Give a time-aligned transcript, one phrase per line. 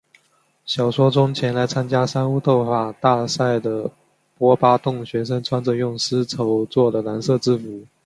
[0.65, 3.91] 小说中前来参加三巫斗法大赛的
[4.35, 7.83] 波巴洞学生穿着用丝绸作的蓝色制服。